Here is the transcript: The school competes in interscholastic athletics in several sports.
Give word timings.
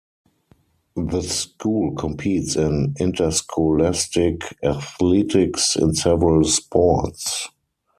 The 0.95 1.21
school 1.21 1.93
competes 1.93 2.55
in 2.55 2.95
interscholastic 2.99 4.41
athletics 4.63 5.75
in 5.75 5.93
several 5.93 6.43
sports. 6.45 7.47